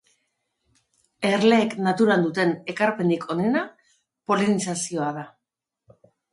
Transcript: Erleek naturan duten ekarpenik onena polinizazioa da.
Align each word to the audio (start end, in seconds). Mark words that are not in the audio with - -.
Erleek 1.31 1.75
naturan 1.89 2.25
duten 2.27 2.55
ekarpenik 2.75 3.29
onena 3.37 3.63
polinizazioa 4.33 5.15
da. 5.23 5.31